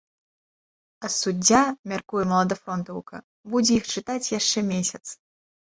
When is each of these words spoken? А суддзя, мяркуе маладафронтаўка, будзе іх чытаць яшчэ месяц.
А 1.07 1.11
суддзя, 1.15 1.61
мяркуе 1.93 2.23
маладафронтаўка, 2.33 3.23
будзе 3.53 3.73
іх 3.79 3.85
чытаць 3.99 4.29
яшчэ 4.39 4.59
месяц. 4.77 5.05